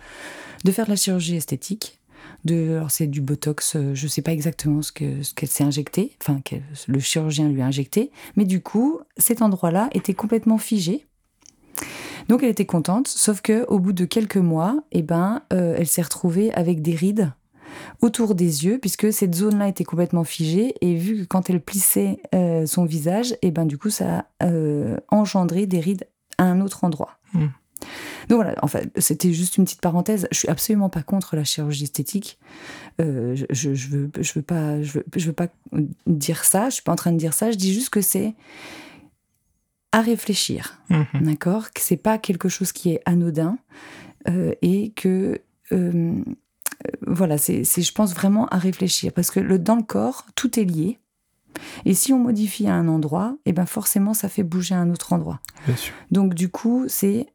[0.65, 2.01] de faire de la chirurgie esthétique.
[2.45, 6.17] De, c'est du botox, euh, je sais pas exactement ce que ce qu'elle s'est injecté,
[6.23, 6.41] enfin
[6.87, 11.07] le chirurgien lui a injecté, mais du coup cet endroit-là était complètement figé.
[12.29, 15.87] Donc elle était contente, sauf que au bout de quelques mois, eh ben, euh, elle
[15.87, 17.33] s'est retrouvée avec des rides
[18.01, 22.21] autour des yeux, puisque cette zone-là était complètement figée, et vu que quand elle plissait
[22.35, 24.49] euh, son visage, et ben du coup ça a
[25.09, 26.07] engendré des rides
[26.39, 27.19] à un autre endroit.
[27.35, 27.47] Mm.
[28.29, 30.27] Donc voilà, en fait, c'était juste une petite parenthèse.
[30.33, 32.39] Je suis absolument pas contre la chirurgie esthétique.
[33.01, 35.49] Euh, je, je, veux, je veux pas, je veux, je veux pas
[36.07, 36.69] dire ça.
[36.69, 37.51] Je suis pas en train de dire ça.
[37.51, 38.35] Je dis juste que c'est
[39.93, 40.81] à réfléchir.
[40.91, 41.23] Mhm.
[41.23, 41.73] D'accord?
[41.73, 43.59] Que c'est pas quelque chose qui est anodin
[44.29, 45.41] euh, et que.
[45.73, 46.23] euh,
[47.07, 50.61] voilà, c'est, c'est, je pense vraiment à réfléchir parce que le, dans le corps, tout
[50.61, 50.99] est lié.
[51.87, 54.91] Et si on modifie à un endroit, et ben forcément, ça fait bouger à un
[54.91, 55.41] autre endroit.
[55.67, 55.95] Bien sûr.
[56.11, 57.27] Donc, du coup, c'est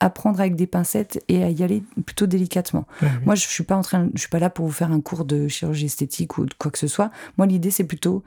[0.00, 2.86] à prendre avec des pincettes et à y aller plutôt délicatement.
[3.00, 3.24] Oui, oui.
[3.24, 5.24] Moi, je suis pas en train, je suis pas là pour vous faire un cours
[5.24, 7.10] de chirurgie esthétique ou de quoi que ce soit.
[7.38, 8.22] Moi, l'idée, c'est plutôt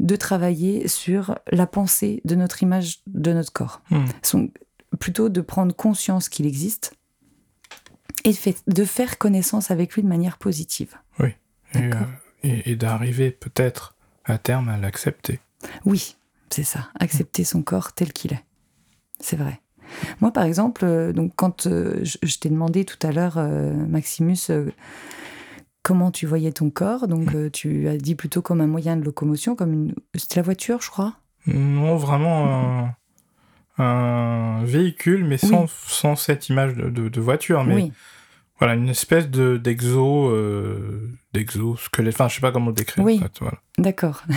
[0.00, 3.82] de travailler sur la pensée de notre image de notre corps.
[4.22, 4.50] Sont
[4.98, 6.94] plutôt de prendre conscience qu'il existe
[8.24, 10.96] et de fait- de faire connaissance avec lui de manière positive.
[11.74, 12.02] Et, D'accord.
[12.02, 13.96] euh, et- et d'arriver peut-être
[14.26, 15.40] à terme à l'accepter.
[15.86, 16.16] Oui,
[16.50, 16.90] c'est ça.
[17.00, 18.44] Accepter son corps tel qu'il est.
[19.20, 19.61] C'est vrai.
[20.20, 23.72] Moi, par exemple, euh, donc quand euh, je, je t'ai demandé tout à l'heure, euh,
[23.88, 24.36] Maximus,
[25.82, 29.04] comment tu voyais ton corps, donc euh, tu as dit plutôt comme un moyen de
[29.04, 29.94] locomotion, comme une.
[30.14, 31.14] C'était la voiture, je crois?
[31.46, 32.94] Non, vraiment
[33.78, 35.70] un, un véhicule, mais sans, Oui.
[35.86, 37.64] sans cette image de, de- de voiture.
[37.64, 37.92] Mais Oui.
[38.60, 42.14] voilà, une espèce de d'exo, euh, d'exosquelette.
[42.14, 43.04] Enfin, je sais pas comment le décrire.
[43.04, 43.18] Oui.
[43.18, 43.58] en fait, voilà.
[43.78, 44.22] D'accord.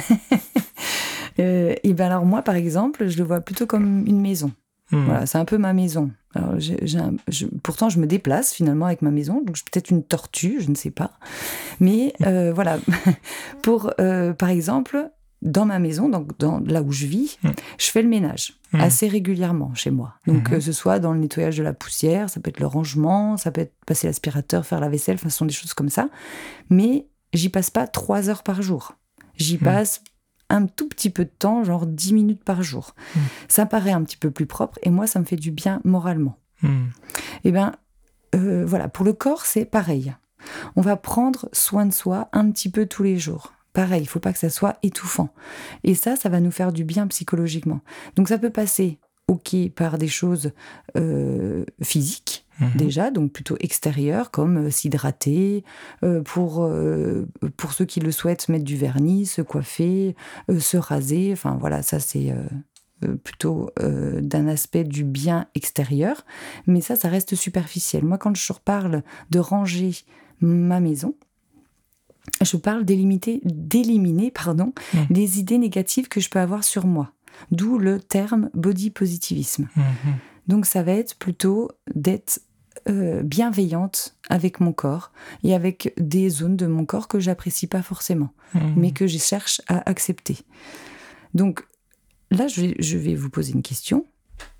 [1.37, 4.53] Euh, et ben alors moi, par exemple, je le vois plutôt comme une maison.
[4.91, 5.05] Hmm.
[5.05, 6.11] Voilà, c'est un peu ma maison.
[6.35, 9.61] Alors, j'ai- j'ai un- je- pourtant, je me déplace finalement avec ma maison, donc je
[9.61, 11.11] suis peut-être une tortue, je ne sais pas.
[11.79, 12.77] Mais euh, voilà,
[13.63, 15.09] pour euh, par exemple,
[15.41, 17.49] dans ma maison, donc dans là où je vis, Mm.
[17.79, 18.81] je fais le ménage Mm.
[18.81, 20.13] assez régulièrement chez moi.
[20.27, 20.43] Donc Mhm.
[20.43, 23.51] que ce soit dans le nettoyage de la poussière, ça peut être le rangement, ça
[23.51, 26.09] peut être passer l'aspirateur, faire la vaisselle, enfin, ce sont des choses comme ça.
[26.69, 28.93] Mais j'y passe pas trois heures par jour.
[29.37, 30.01] J'y passe
[30.55, 32.95] un tout petit peu de temps, genre dix minutes par jour.
[33.15, 33.19] Mm.
[33.47, 36.37] Ça paraît un petit peu plus propre et moi, ça me fait du bien moralement.
[36.61, 36.87] Hmm.
[37.43, 37.73] Eh bien,
[38.35, 40.15] euh, voilà, pour le corps, c'est pareil.
[40.75, 43.53] On va prendre soin de soi un petit peu tous les jours.
[43.73, 45.29] Pareil, il faut pas que ça soit étouffant.
[45.83, 47.81] Et ça, ça va nous faire du bien psychologiquement.
[48.15, 50.51] Donc ça peut passer, ok, par des choses
[50.95, 52.71] euh, physiques, Mhm.
[52.75, 55.63] déjà, donc plutôt extérieures, comme euh, s'hydrater,
[56.03, 60.15] euh, pour, euh, pour ceux qui le souhaitent, mettre du vernis, se coiffer,
[60.59, 62.33] se raser, enfin voilà, ça c'est
[63.23, 66.25] plutôt d'un aspect du bien extérieur,
[66.65, 68.03] mais ça, ça reste superficiel.
[68.03, 69.91] Moi, quand je reparle de ranger
[70.39, 71.15] ma maison,
[72.41, 74.73] je parle d'éliminer, pardon,
[75.09, 77.11] les idées négatives que je peux avoir sur moi.
[77.51, 79.67] D'où le terme body positivisme.
[79.75, 80.13] Mhm.
[80.47, 82.39] Donc ça va être plutôt d'être
[82.87, 85.11] euh, bienveillante avec mon corps
[85.43, 88.73] et avec des zones de mon corps que j'apprécie pas forcément, Mhm.
[88.77, 90.37] mais que je cherche à accepter.
[91.33, 91.65] Donc
[92.31, 94.05] là, je vais, je vais vous poser une question.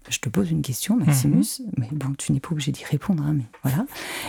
[0.10, 3.34] Je te pose une question, Maximus, mais bon, tu n'es pas obligé d'y répondre, hein,
[3.34, 3.88] mais voilà.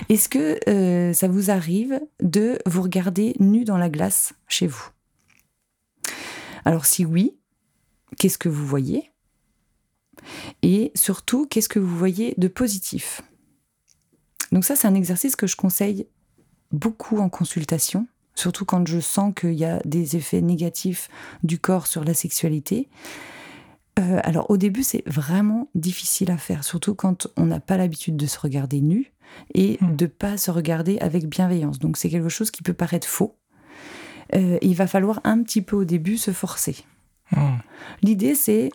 [0.08, 4.88] Est-ce que euh, ça vous arrive de vous regarder nu dans la glace chez vous?
[6.64, 7.36] Alors si oui,
[8.16, 9.10] qu'est-ce que vous voyez?
[10.62, 13.20] Et surtout, qu'est-ce que vous voyez de positif?
[14.52, 16.06] Donc ça, c'est un exercice que je conseille
[16.72, 21.08] beaucoup en consultation, surtout quand je sens qu'il y a des effets négatifs
[21.42, 22.88] du corps sur la sexualité.
[23.98, 28.16] Euh, alors au début, c'est vraiment difficile à faire, surtout quand on n'a pas l'habitude
[28.16, 29.12] de se regarder nu
[29.54, 29.96] et Hmm.
[29.96, 31.78] de pas se regarder avec bienveillance.
[31.78, 33.36] Donc c'est quelque chose qui peut paraître faux.
[34.34, 36.76] Euh, il va falloir un petit peu au début se forcer.
[37.32, 37.58] Hmm.
[38.02, 38.70] L'idée, c'est,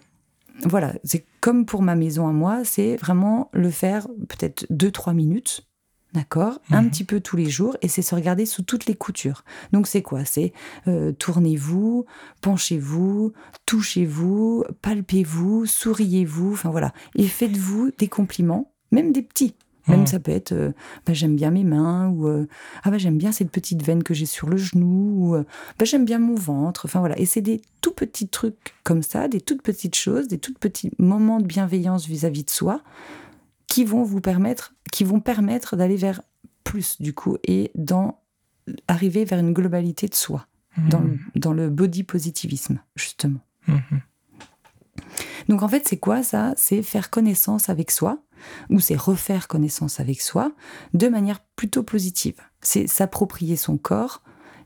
[0.64, 5.68] voilà, c'est comme pour ma maison à moi, c'est vraiment le faire peut-être 2-3 minutes,
[6.14, 9.44] d'accord Un petit peu tous les jours, et c'est se regarder sous toutes les coutures.
[9.72, 10.24] Donc c'est quoi?
[10.24, 10.54] C'est
[10.88, 12.06] euh, tournez-vous,
[12.42, 13.34] penchez-vous,
[13.66, 16.94] touchez-vous, palpez-vous, souriez-vous, enfin voilà.
[17.16, 19.56] Et faites-vous des compliments, même des petits.
[19.88, 20.08] Même Mhm.
[20.08, 20.72] ça peut être euh,
[21.06, 22.48] bah, j'aime bien mes mains ou euh,
[22.84, 25.44] ah bah j'aime bien cette petite veine que j'ai sur le genou ou euh,
[25.80, 26.86] bah, j'aime bien mon ventre.
[26.86, 30.38] Enfin voilà, et c'est des tout petits trucs comme ça, des toutes petites choses, des
[30.38, 32.82] tout petits moments de bienveillance vis-à-vis de soi
[33.68, 36.22] qui vont vous permettre, qui vont permettre d'aller vers
[36.64, 38.20] plus du coup et dans
[38.88, 40.46] arriver vers une globalité de soi
[40.90, 43.40] dans, le, dans le body positivisme justement.
[43.68, 44.02] Mhm.
[45.50, 46.54] Donc en fait, c'est quoi ça?
[46.56, 48.20] C'est faire connaissance avec soi,
[48.70, 50.52] ou c'est refaire connaissance avec soi
[50.94, 52.36] de manière plutôt positive.
[52.62, 54.22] C'est s'approprier son corps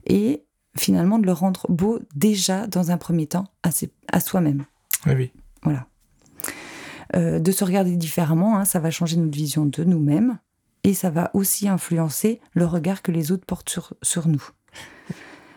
[0.05, 0.43] et
[0.77, 3.69] finalement de le rendre beau déjà dans un premier temps à,
[4.11, 4.65] à soi-même.
[5.05, 5.31] Oui, oui.
[5.63, 5.87] Voilà.
[7.15, 10.37] Euh, de se regarder différemment, hein, ça va changer notre vision de nous-mêmes
[10.83, 14.43] et ça va aussi influencer le regard que les autres portent sur, sur nous.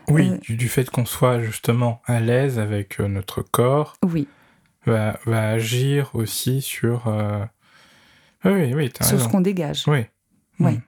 [0.08, 4.26] Oui, Euh, du, du fait qu'on soit justement à l'aise avec euh, notre corps, Oui,
[4.86, 7.08] va, va agir aussi sur.
[7.08, 7.44] euh,
[8.44, 9.84] Oui, oui, oui, t'as sur ce qu'on dégage.
[9.86, 10.04] Oui.
[10.60, 10.72] Ouais.
[10.72, 10.80] Mhm.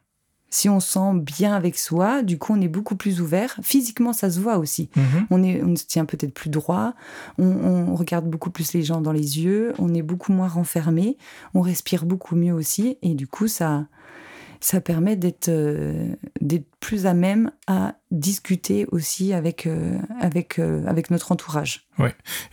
[0.52, 3.56] Si on se sent bien avec soi, du coup, on est beaucoup plus ouvert.
[3.62, 4.90] Physiquement, ça se voit aussi.
[4.96, 5.26] Mhm.
[5.30, 6.94] On, est, on se tient peut-être plus droit,
[7.38, 11.16] on, on regarde beaucoup plus les gens dans les yeux, on est beaucoup moins renfermé,
[11.54, 13.86] on respire beaucoup mieux aussi, et du coup, ça,
[14.60, 16.14] ça permet d'être euh,
[16.80, 21.88] plus à même à discuter aussi avec, euh, avec, euh, avec notre entourage.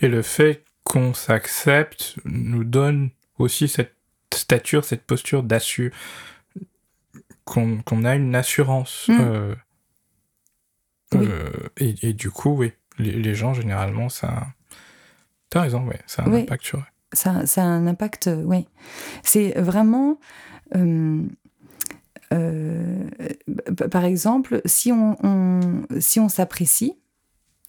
[0.02, 3.97] Et le fait qu'on s'accepte nous donne aussi cette
[4.34, 5.92] stature, cette posture d'assu.
[7.46, 9.06] Qu'on a une assurance.
[9.08, 9.18] Mm.
[9.22, 9.56] euh,
[11.14, 11.26] Oui.
[11.30, 14.48] euh, et, et du coup, oui, les, les gens, généralement, ça.
[15.50, 16.42] T'as raison, oui, ça a un Oui.
[16.42, 16.84] impact sur eux.
[17.14, 18.68] Ça, ça a un impact, oui.
[19.24, 20.20] C'est vraiment.
[20.76, 21.24] euh,
[23.90, 26.98] par exemple, si on, on- si on s'apprécie,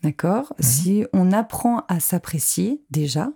[0.03, 3.31] d'accord Si on apprend à s'apprécier déjà,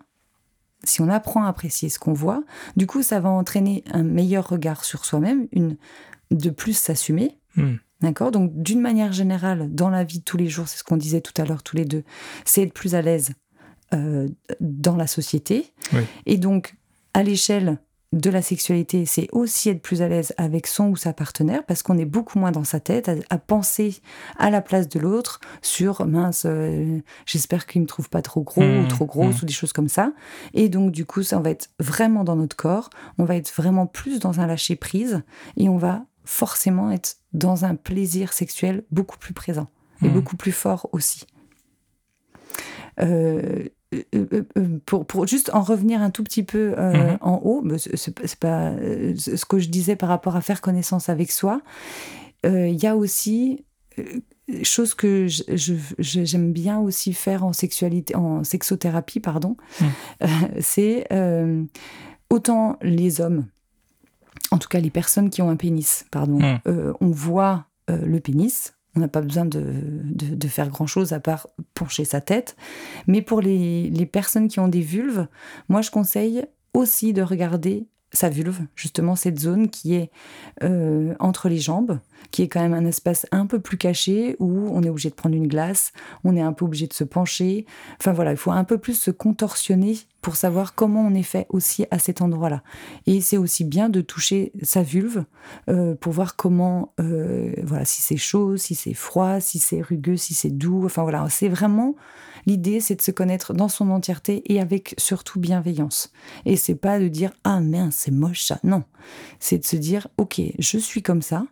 [0.84, 2.42] si on apprend à apprécier ce qu'on voit,
[2.76, 5.76] du coup, ça va entraîner un meilleur regard sur soi-même, une
[6.30, 7.38] de plus s'assumer.
[7.56, 7.74] Hmm.
[8.00, 8.32] D'accord?
[8.32, 11.20] Donc, d'une manière générale, dans la vie de tous les jours, c'est ce qu'on disait
[11.20, 12.02] tout à l'heure tous les deux,
[12.44, 13.32] c'est être plus à l'aise
[13.94, 14.28] euh,
[14.60, 15.72] dans la société.
[15.92, 16.02] Oui.
[16.26, 16.74] Et donc,
[17.14, 17.78] à l'échelle
[18.12, 21.82] de la sexualité, c'est aussi être plus à l'aise avec son ou sa partenaire parce
[21.82, 24.00] qu'on est beaucoup moins dans sa tête à, à penser
[24.38, 28.62] à la place de l'autre sur mince, euh, j'espère qu'il me trouve pas trop gros
[28.62, 29.44] Mmh, ou trop grosse mmh.
[29.44, 30.12] ou des choses comme ça.
[30.54, 33.52] Et donc, du coup, ça, on va être vraiment dans notre corps, on va être
[33.54, 35.22] vraiment plus dans un lâcher prise
[35.56, 39.68] et on va forcément être dans un plaisir sexuel beaucoup plus présent
[40.02, 40.12] et Mmh.
[40.12, 41.26] beaucoup plus fort aussi.
[43.00, 43.64] Euh,
[44.86, 47.18] pour, pour juste en revenir un tout petit peu euh, Mhm.
[47.20, 51.30] en haut, c'est pas- euh, ce que je disais par rapport à faire connaissance avec
[51.30, 51.60] soi.
[52.46, 53.64] euh, Il y a aussi
[53.98, 54.04] euh,
[54.62, 59.56] chose que j'aime bien aussi faire en sexualité, en sexothérapie, pardon.
[59.80, 59.86] Mhm.
[60.22, 60.26] Euh,
[60.60, 61.64] c'est euh,
[62.30, 63.46] autant les hommes,
[64.50, 66.58] en tout cas les personnes qui ont un pénis, pardon, Mhm.
[66.66, 68.74] euh, on voit euh, le pénis.
[68.94, 72.56] On n'a pas besoin de, faire grand-chose à part pencher sa tête.
[73.06, 75.26] Mais pour les, les personnes qui ont des vulves,
[75.68, 80.10] moi je conseille aussi de regarder sa vulve, justement cette zone qui est
[80.62, 81.98] euh, entre les jambes,
[82.30, 85.14] qui est quand même un espace un peu plus caché où on est obligé de
[85.14, 85.92] prendre une glace,
[86.24, 87.66] on est un peu obligé de se pencher.
[87.98, 91.46] Enfin voilà, il faut un peu plus se contorsionner pour savoir comment on est fait
[91.48, 92.62] aussi à cet endroit-là.
[93.06, 95.24] Et c'est aussi bien de toucher sa vulve
[95.68, 100.16] euh, pour voir comment, euh, voilà, si c'est chaud, si c'est froid, si c'est rugueux,
[100.16, 100.84] si c'est doux.
[100.84, 101.96] Enfin voilà, c'est vraiment
[102.46, 106.12] l'idée, c'est de se connaître dans son entièreté et avec surtout bienveillance.
[106.46, 108.60] Et c'est pas de dire ah mince c'est moche ça.
[108.62, 108.84] Non,
[109.40, 111.46] c'est de se dire ok je suis comme ça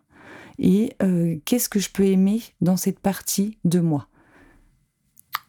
[0.61, 4.07] et euh, qu'est-ce que je peux aimer dans cette partie de moi?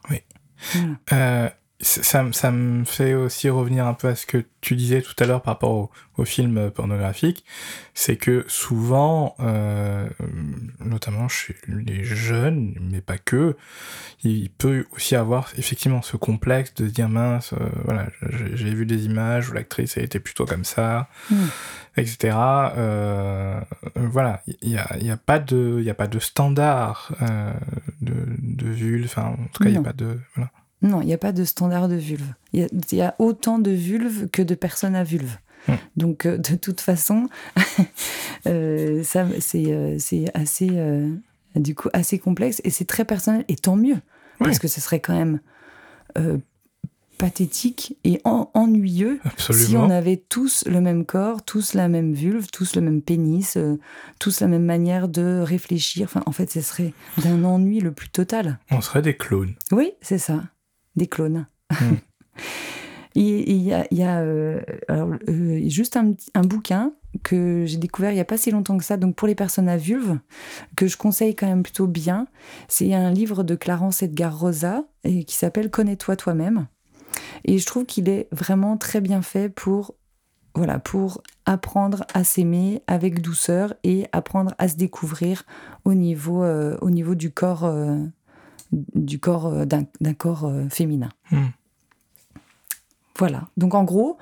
[0.09, 0.21] Oui.
[1.09, 1.55] Voilà.
[1.81, 5.15] Euh, ça, ça, me fait aussi revenir un peu à ce que tu disais tout
[5.19, 7.43] à l'heure par rapport aux films pornographiques,
[7.93, 10.07] c'est que souvent, euh,
[10.79, 13.55] notamment chez les jeunes, mais pas que,
[14.23, 18.07] il peut aussi avoir effectivement ce complexe de se dire mince, euh, voilà,
[18.53, 21.35] j'ai vu des images où l'actrice a été plutôt comme ça, mm.
[21.97, 22.37] etc.
[22.77, 23.59] Euh,
[23.95, 27.13] voilà, il n'y a, y a, pas de, a pas de standard
[28.01, 30.19] de, de vulve, enfin, en tout cas, il n'y a pas de.
[30.35, 30.51] Voilà.
[30.81, 32.33] Non, il n'y a pas de standard de vulve.
[32.53, 35.37] Il y, a autant de vulves que de personnes à vulve.
[35.67, 35.73] Hmm.
[35.95, 37.29] Donc, euh, de toute façon,
[38.47, 39.97] euh, ça, c'est, euh,
[40.33, 40.69] assez,
[41.55, 43.45] du coup, assez complexe et c'est très personnel.
[43.47, 43.97] Et tant mieux,
[44.39, 45.39] parce que ce serait quand même
[47.19, 52.75] pathétique et ennuyeux si on avait tous le même corps, tous la même vulve, tous
[52.75, 53.59] le même pénis,
[54.17, 56.05] tous la même manière de réfléchir.
[56.05, 58.57] Enfin, en fait, ce serait d'un ennui le plus total.
[58.71, 59.53] On serait des clones.
[59.71, 60.41] Oui, c'est ça
[60.95, 61.47] des clones.
[61.69, 61.95] Hmm.
[63.13, 68.37] Il y a, euh, euh, juste un, bouquin que j'ai découvert il n'y a pas
[68.37, 70.17] si longtemps que ça, donc pour les personnes à vulve,
[70.77, 72.27] que je conseille quand même plutôt bien.
[72.69, 76.67] C'est un livre de Clarence Edgar Rosa et qui s'appelle Connais-toi toi-même.
[77.43, 79.95] Et je trouve qu'il est vraiment très bien fait pour
[80.53, 85.43] voilà, pour apprendre à s'aimer avec douceur et apprendre à se découvrir
[85.85, 87.63] au niveau, euh, au niveau du corps
[88.71, 91.09] du corps euh, d'un corps euh, féminin.
[91.31, 91.49] Hmm.
[93.17, 93.47] Voilà.
[93.57, 94.17] Donc en gros,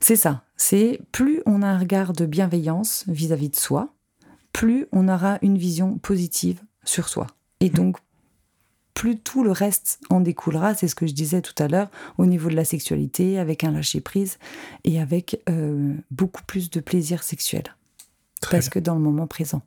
[0.00, 0.42] c'est ça.
[0.56, 3.94] C'est plus on a un regard de bienveillance vis-à-vis de soi,
[4.52, 7.26] plus on aura une vision positive sur soi.
[7.60, 7.74] Et hmm.
[7.74, 7.96] donc
[8.96, 12.24] plus tout le reste en découlera, c'est ce que je disais tout à l'heure, au
[12.24, 14.38] niveau de la sexualité, avec un lâcher-prise
[14.84, 17.64] et avec euh, beaucoup plus de plaisir sexuel.
[18.50, 19.60] Parce que dans le moment présent.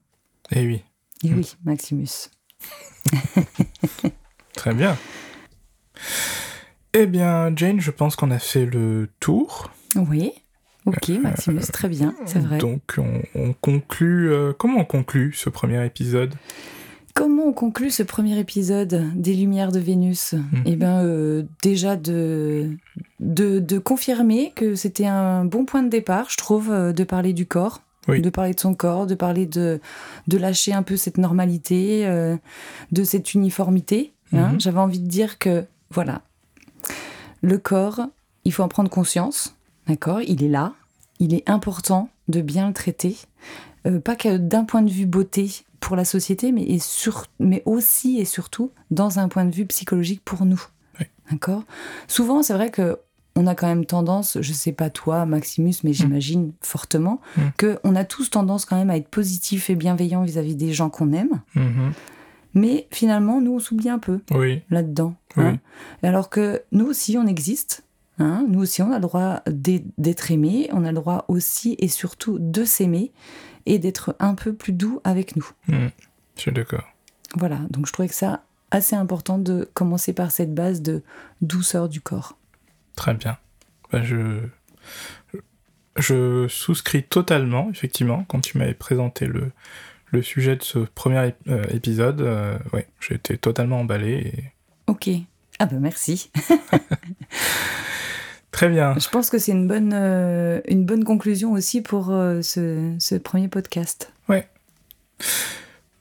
[0.52, 0.84] Et eh oui.
[1.24, 2.32] Et oui, Maximus.
[4.54, 4.98] Très bien.
[6.94, 9.72] Eh bien, Jane, je pense qu'on a fait le tour.
[9.96, 10.32] Oui.
[10.86, 12.58] Ok, Maximus, très bien, c'est vrai.
[12.58, 12.98] Donc,
[13.36, 14.32] on, conclut.
[14.32, 16.34] Euh, comment on conclut ce premier épisode?
[17.14, 20.34] Comment on conclut ce premier épisode des Lumières de Vénus?
[20.34, 20.64] Mhm.
[20.66, 22.72] Eh bien, euh, déjà de,
[23.20, 27.46] de, confirmer que c'était un bon point de départ, je trouve, euh, de parler du
[27.46, 27.82] corps
[28.18, 29.80] de parler de son corps, de parler de,
[30.28, 32.36] de lâcher un peu cette normalité, euh,
[32.92, 34.14] de cette uniformité.
[34.34, 34.54] Hein.
[34.54, 34.62] Mhm.
[34.62, 36.22] J'avais envie de dire que, voilà,
[37.42, 38.02] le corps,
[38.46, 39.56] il faut en prendre conscience,
[39.88, 40.74] d'accord Il est là,
[41.20, 43.18] il est important de bien le traiter,
[43.88, 48.20] euh, pas que d'un point de vue beauté pour la société, mais, sur, mais aussi
[48.20, 50.62] et surtout dans un point de vue psychologique pour nous.
[51.32, 51.64] D'accord
[52.08, 52.98] Souvent, c'est vrai que
[53.40, 55.94] on a quand même tendance, je sais pas toi, Maximus, mais mm.
[55.94, 57.42] j'imagine fortement, mm.
[57.58, 60.90] que on a tous tendance quand même à être positif et bienveillant vis-à-vis des gens
[60.90, 61.42] qu'on aime.
[61.56, 61.92] Mm-hmm.
[62.56, 64.20] Mais finalement, nous, on s'oublie un peu
[64.70, 65.16] là-dedans.
[65.38, 65.58] Hein.
[66.04, 67.86] Alors que nous aussi, on existe.
[68.22, 68.46] Hein.
[68.50, 72.38] nous aussi, on a le droit d'être aimé, on a le droit aussi et surtout
[72.38, 73.14] de s'aimer
[73.66, 75.50] et d'être un peu plus doux avec nous.
[75.68, 75.88] Mm.
[76.36, 76.84] je suis d'accord.
[77.38, 81.02] Voilà, donc je trouvais que ça assez important de commencer par cette base de
[81.42, 82.39] douceur du corps.
[83.00, 83.38] Très bien.
[83.94, 84.42] Bah, je,
[85.96, 89.54] je souscris totalement, effectivement, quand tu m'avais présenté le,
[90.12, 92.20] le sujet de ce premier euh, épisode.
[92.20, 94.52] Euh, ouais, j'ai été totalement emballé.
[94.88, 95.10] Ok.
[95.60, 96.30] Ah ben merci.
[98.52, 98.96] Très bien.
[99.00, 103.48] Je pense que c'est une bonne, euh, une bonne conclusion aussi pour ce, ce, premier
[103.48, 104.12] podcast.
[104.28, 104.50] Ouais.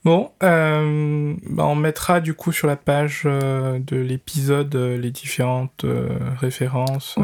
[0.05, 5.11] Bon, euh, bah, on mettra du coup sur la page euh, de l'épisode euh, les
[5.11, 5.85] différentes
[6.39, 7.15] références.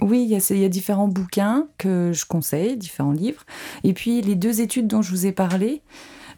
[0.00, 3.44] Oui, il y, a différents bouquins que je conseille, différents livres.
[3.84, 5.82] Et puis les deux études dont je vous ai parlé,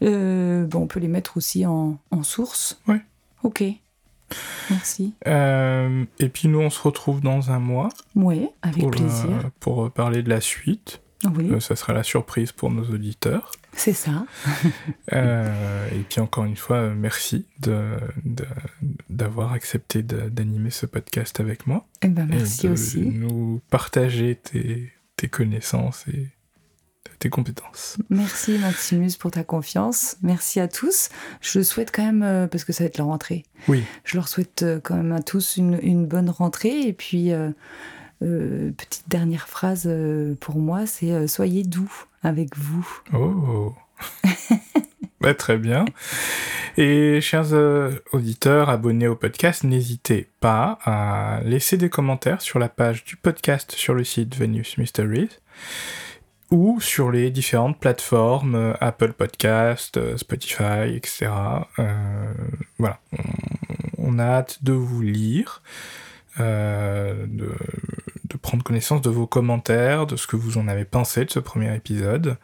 [0.01, 2.79] bon, on peut les mettre aussi en, source.
[2.87, 2.97] Oui.
[3.43, 3.63] Ok.
[4.69, 5.13] Merci.
[5.25, 7.89] et puis nous, on se retrouve dans un mois.
[8.15, 9.49] Oui, avec plaisir.
[9.59, 11.01] pour parler de la suite.
[11.35, 11.59] Oui.
[11.59, 13.51] ça sera la surprise pour nos auditeurs.
[13.77, 14.25] C'est ça.
[15.13, 17.45] Euh, et puis encore une fois, merci
[19.09, 21.87] d'avoir de, accepté d'animer ce podcast avec moi.
[22.01, 22.99] Eh ben, merci et de aussi.
[22.99, 26.27] Nous partager tes, tes connaissances et
[27.19, 27.97] tes compétences.
[28.09, 30.17] Merci Maximus pour ta confiance.
[30.21, 31.07] Merci à tous.
[31.39, 33.85] Je souhaite quand même, euh, parce que ça va être la rentrée, oui.
[34.03, 36.81] je leur souhaite euh, quand même à tous une, une bonne rentrée.
[36.81, 37.31] Et puis,
[38.19, 39.89] petite dernière phrase
[40.41, 42.07] pour moi, c'est soyez doux
[42.55, 43.01] vous.
[43.13, 43.73] Oh
[45.21, 45.85] bah, Très bien.
[46.77, 52.69] Et chers euh, auditeurs abonnés au podcast, n'hésitez pas à laisser des commentaires sur la
[52.69, 55.39] page du podcast sur le site Venus Mysteries
[56.51, 61.31] ou sur les différentes plateformes euh, Apple Podcast, euh, Spotify, etc.
[62.77, 62.99] voilà,
[63.97, 65.63] on, a hâte de vous lire.
[66.39, 67.51] Euh, de,
[68.25, 71.39] de, prendre connaissance de vos commentaires, de ce que vous en avez pensé de ce
[71.39, 72.37] premier épisode,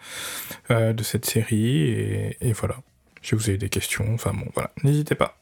[0.71, 2.75] euh, de cette série, et, et, voilà.
[3.21, 5.37] Si vous avez des questions, enfin bon, voilà, n'hésitez pas.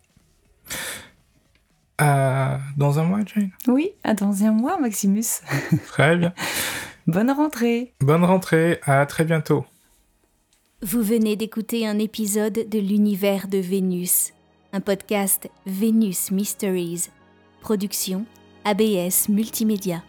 [1.97, 3.51] À dans un mois, Jane?
[3.67, 5.41] Oui, à dans un mois, Maximus.
[5.87, 6.33] Très bien.
[7.07, 7.93] Bonne rentrée.
[7.99, 9.65] Bonne rentrée, à très bientôt.
[10.83, 14.33] Vous venez d'écouter un épisode de l'univers de Vénus,
[14.73, 17.09] un podcast Vénus Mysteries,
[17.61, 18.25] production
[18.63, 20.03] ABS Multimédia.